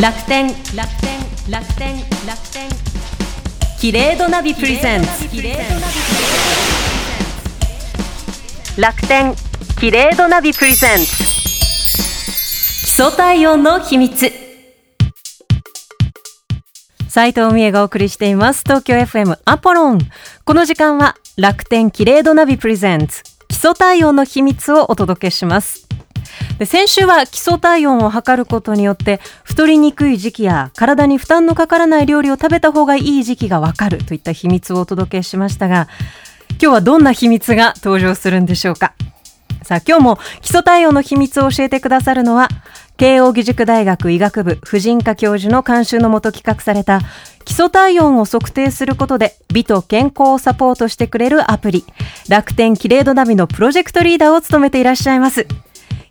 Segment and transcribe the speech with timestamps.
[0.00, 1.20] 楽天楽天
[1.50, 1.94] 楽天
[2.26, 2.70] 楽天。
[3.78, 5.08] キレードナビプレゼンツ
[8.80, 9.34] 楽天
[9.78, 14.32] キレードナビプレゼンツ基礎体温の秘密。
[17.10, 18.62] 斉藤美恵がお送りしています。
[18.62, 19.98] 東京 FM アポロン。
[20.46, 25.79] この時間は楽天キレードナビプレゼンツ基礎体温の秘密をお届けします。
[26.60, 35.88] で先週は基礎体温を測ることによって太りにくい時期や体に負担のかからない料理を食べた方がいい時期がわかるといった秘密をお届けしましたが
[36.50, 38.92] 今日はどんな秘密が登場するんでしょうか？
[39.62, 42.48] さあ今日も基礎体温の秘密を教えてくださるのは
[42.98, 47.00] 慶應義塾大学医学部婦人科教授の監修のもと企画された
[47.46, 51.86] 基礎体温を測定することで美と健康をサポートしてくれるアプリ
[52.28, 55.46] 楽天キレードナビのプロジェクトリーダーを務めていらっしゃいます。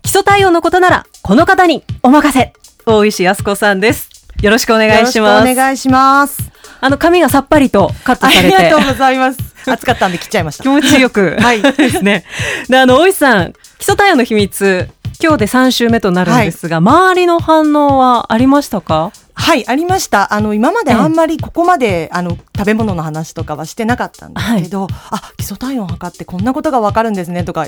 [0.04, 2.54] 基礎体温のことならこの方にお任せ。
[2.86, 4.10] 大石康子さんです。
[4.42, 5.52] よろしくお願いします。
[5.52, 6.52] お願いします。
[6.82, 8.56] あの髪がさっぱりとカットされて。
[8.56, 9.40] ありがとうございます。
[9.70, 10.64] 暑かったんで切っちゃいました。
[10.64, 11.38] 気持ちよく。
[11.42, 11.62] はい。
[11.62, 12.24] ですね。
[12.70, 14.90] であの大石さん基礎体温の秘密
[15.22, 19.12] 今日で3週目となるんですが、はい、周りの反応はありましたか？
[19.40, 20.34] はい、ありました。
[20.34, 27.66] あの、今まであんまりここまで、あの、食べ物の話とかはしてなかったんですけど、はい、あ、基礎体温測ってこんなことがわかるんですねとか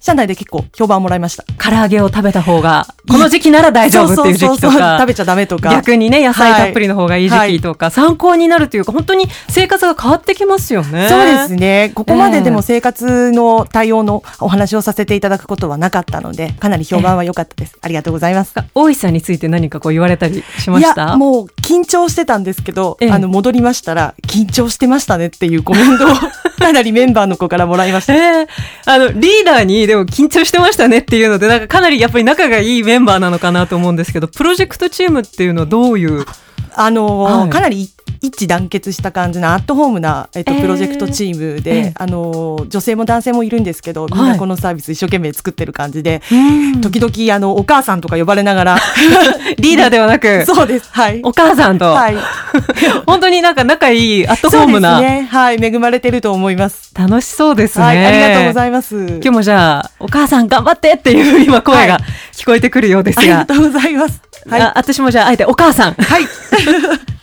[0.00, 1.44] 社内で結構評判もらいました。
[1.58, 4.98] 唐揚げを食べた方が、この時期なら大丈夫っていう時期とか。
[5.00, 5.70] 食べちゃダメとか。
[5.70, 11.08] 逆にね、野菜たっぷりの方がいい時期とか、はい、参考になるというか、本当に生活が変わってきますよね。
[11.08, 11.92] そうですね。
[11.94, 17.76] ここまででも生活の対応のお話をさせていただくことはなかったので、かなり評判は良かったです。
[17.80, 18.54] ありがとうございます。
[18.74, 21.04] 大石さんについて何かこう言われたりしました？
[21.04, 26.08] いや、もう緊張してたんですけど、あの、戻りましたら、緊張してましたねっていうコメントを
[26.58, 28.14] かなりメンバーの子からもらいました。
[28.14, 28.46] えー、
[28.86, 36.24] あの、リーダーにでも緊張してましたねっていうので、なんかかなりやっぱり仲がいいメンバーなのかなと思うんですけど、プロジェクトチームっていうのはどういう？
[36.74, 37.90] あのーはい、かなり一
[38.26, 48.78] 致団結した感じのアットホームな、えっと、プロジェクトチームで、えー、あの女性も男性もいるんですけどみんなこのサービス一生懸命作ってる感じで、はい、時々あのお母さんとか呼ばれながら
[49.58, 50.88] リーダーではなく そうです。
[50.92, 51.20] はい。
[51.22, 52.16] お母さんと、はい、
[53.06, 55.58] 本当になんか仲いいアットホームな、ね、はい。
[55.62, 56.90] 恵まれてると思います。
[56.94, 58.96] 楽しそうですね、はい、ありがとうございます。
[58.96, 61.98] 今日もじゃあお母さん頑張ってっていう今声が
[62.34, 64.20] 聞こえてくるようですが、ありがとうございます。
[64.48, 65.94] はい、あ私もじゃああえてお母さん。
[65.94, 67.17] はい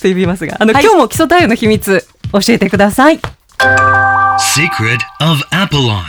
[0.00, 3.18] と呼びますが、あの、はい、今日も基礎体温の秘密、教えてください。
[3.18, 6.02] Secret of Apollon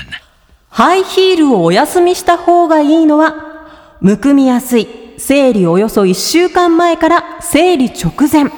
[0.70, 3.36] ハイヒールをお休みした方がいいのは、
[4.02, 8.52] むくみやすい、生理およそ1週間前から生理直前。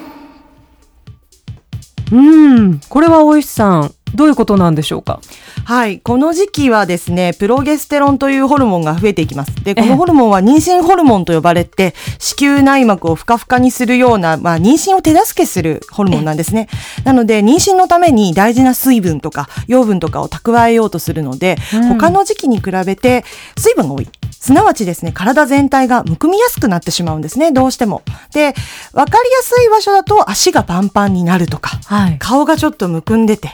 [2.12, 5.20] うん、これは大石さん、どういうことなんでしょうか？
[5.66, 6.00] はい。
[6.00, 9.64] この時期はですね、プロゲステロンというホルモンが増えていきます。
[9.64, 16.70] で、このホルモンは妊娠ホルモンと呼ばれて、子宮内膜をふかふかにするような、まあ、妊娠を手助けするホルモンなんですね。
[17.04, 23.26] なので、妊娠のために大事な水分とか養分とかを蓄えようとするので、うん、他の時期に比べて
[23.58, 24.10] 水分が多い。
[24.40, 28.04] すなわちですね、体全体がむくみやすくなってしまうんですね、どうしても。
[28.34, 28.54] で、
[28.94, 33.50] わかりやすい場所だと足がパンパンになるとか、はい、顔がちょっとむくんでて、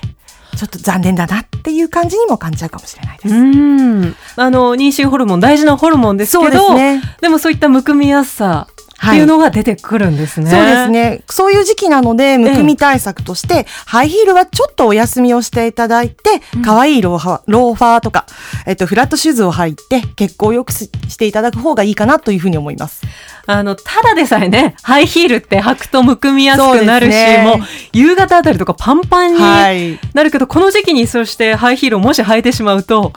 [0.55, 3.35] ちょっと残念だなっていう感じにも感じちゃうかもしれないです。
[3.35, 8.67] うんあの妊娠ホルモン大事なホルモンですけど、ね、でもそういったむくみやすさ
[9.05, 11.23] っていうのが出てくるんですね、はい、そうですね。
[11.29, 18.25] そういう時期なので、むくみ対策として、ええ、ハイヒールはちょっとお休みをしていただいて、可、う、愛、ん、いローファローファーとか、
[18.65, 23.01] えっと、フラットシューズを履いて、血行を良くしていただく方がいいかなというふうに思います。
[23.45, 33.11] あの、ただでさえね、ハイヒールって履くとむくみやすくなるし、ね、もう、夕方あたりとかパンパンになるけど、はい、この時期にそしてハイヒールをもし履いてしまうと、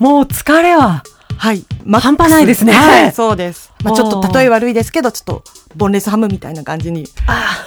[0.00, 1.04] もう疲れは、
[1.40, 1.64] はい。
[1.90, 2.72] 半端ないですね。
[2.74, 3.72] はい、そうです。
[3.82, 7.06] まあちょっと例え悪いですけど、ちょっとボンレスハムみたいな感じに。
[7.26, 7.64] あ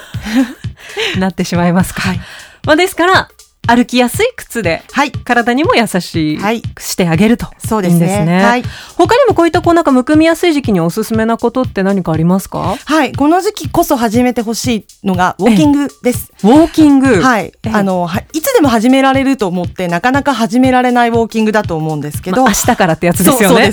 [1.18, 2.02] なってしまいますか。
[2.02, 2.20] はい。
[2.64, 3.28] まあですから、
[3.66, 6.38] 歩きやすい靴で、はい、体にも優し
[6.74, 8.06] くしてあげると、はい、そうですね。
[8.06, 8.42] いいすね。
[8.42, 8.62] はい、
[8.96, 12.76] 他にもこういったこうなんかむくみやすい時期におすすめなことって何かありますか？
[12.84, 16.32] はい、この時期こそ始めてほしいのがウォーキングです。
[16.42, 17.20] ウォーキング。
[17.20, 17.52] はい。
[17.72, 22.42] あの、いつでも始められると思って、なかなか始められないウォーキングだと思うんですけど。
[22.44, 23.72] まあ、明日からってやつですよね。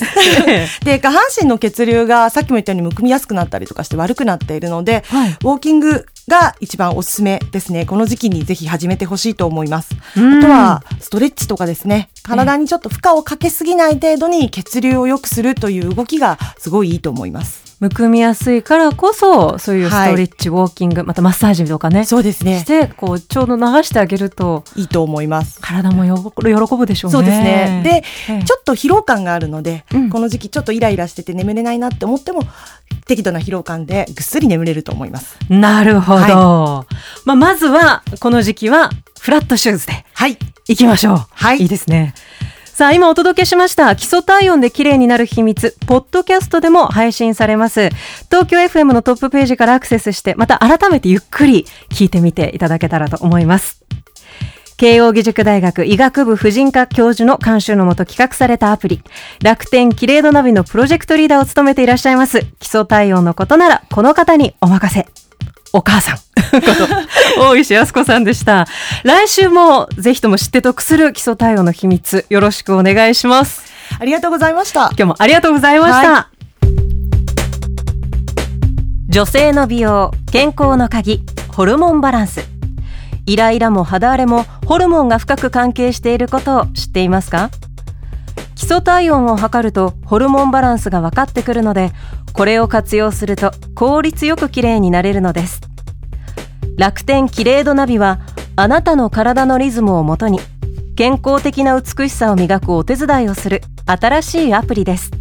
[0.83, 7.85] で 下半身の血流がさっきも言ったようにむくみやすくなったりとかして悪くなっているので、はい、ウォーキングが一番おすすめですね。
[7.85, 9.93] この時期にぜひ始めてほしいと思います。
[10.15, 12.09] あとは、ストレッチとかですね。
[12.23, 17.60] 体にちょっと負荷をかけすぎない程度に血流を良くするという動きがすごいいいと思います。
[17.81, 22.63] むくみやすいからこそそういうストレッチ、ウォーキングまたマッサージとかねそうですしね。
[22.63, 25.59] てこうちょうど流してあげるといいと思います。
[25.59, 27.13] 体もよ喜ぶでしょうね。
[27.13, 27.81] そうですね。
[27.83, 32.43] で、ええちょっと疲労感があるので、うんこの時期ちょっとイライラしてて眠れないなって思っても、
[33.07, 35.37] 適度な疲労感でぐっすり眠れると思います。
[35.49, 36.85] なるほど。
[37.25, 40.37] まあまずはこの時期はフラットシューズではい。
[40.67, 41.25] 行きましょう。
[41.31, 42.13] はいいいですね。
[42.81, 47.89] さあ、今お届けしました基礎体温で綺麗になる秘密、ポッドキャストでも配信されます。
[48.31, 53.83] 東京 FM のトップページからアクセスして、また改めてゆっくり聞いてみていただけたらと思います。
[54.77, 59.03] 慶應義塾大学医学部婦人科教授の監修のもと企画されたアプリ、
[59.43, 65.20] 楽天キレイドナビのプロジェクトリーダーを務めていらっしゃいます、基礎体温のことなら、この方にお任せ。
[65.73, 66.17] お母さん。
[66.17, 66.21] こ
[67.37, 68.67] と、大石康子さんでした。
[69.03, 73.63] 来週もぜひとも知って得する基礎体温の秘密、よろしくお願いします。
[73.99, 74.89] ありがとうございました。
[74.89, 76.11] 今日もありがとうございました。
[76.11, 76.27] は
[79.07, 82.45] 女性の美容、健康の鍵、ホルモンバランス。
[83.25, 87.49] イライラも肌荒れもホルモンが深く関係していることを知っていますか？
[87.49, 87.70] 基
[88.71, 91.91] 礎体温を測るとホルモンバランスが分かってくるので、
[92.31, 95.59] これを活用すると効率よく綺麗になれるのです。
[96.77, 98.21] 楽天キレイドナビは
[98.55, 100.39] あなたの体のリズムをもとに
[100.95, 105.11] 健康的な美しさを磨くお手伝いをする新しいアプリです。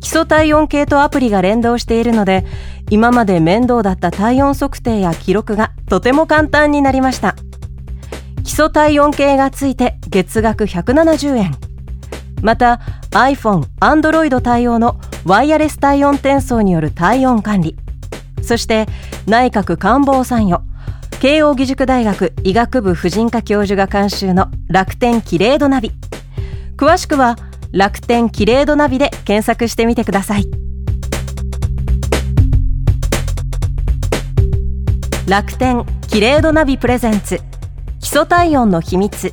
[0.00, 2.44] 基礎体温計とアプリが連動しているので
[2.90, 7.34] 今まで面倒だった体温測定や記録がとても簡単になりました
[8.44, 11.65] 基礎体温計がついて月額170円
[12.42, 12.80] また
[13.10, 17.76] iPhone、Android 対応のワイヤレス体温転送による体温管理。
[18.42, 18.86] そして
[19.26, 20.62] 内閣官房参与。
[21.18, 25.92] 慶應義塾大学医学部婦人科教授が監修の楽天キレイドナビ。
[26.76, 27.36] 詳しくは
[27.72, 30.44] 楽天キレイドナビで検索してみてください。
[35.26, 37.40] 楽天キレイドナビプレゼンツ。
[37.98, 39.32] 基礎体温の秘密。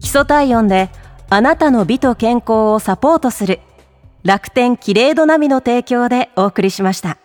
[0.00, 0.90] 基礎体温で
[1.34, 3.60] あなたの美と健康をサポートする
[4.22, 7.21] 楽天キレイドナビの提供でお送りしました。